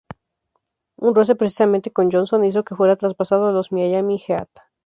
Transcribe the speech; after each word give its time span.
Un 0.97 1.13
roce 1.13 1.35
precisamente 1.35 1.91
con 1.91 2.09
Johnson 2.11 2.43
hizo 2.43 2.63
que 2.63 2.73
fuera 2.75 2.95
traspasado 2.95 3.47
a 3.49 3.51
los 3.51 3.71
Miami 3.71 4.17
Heat. 4.17 4.49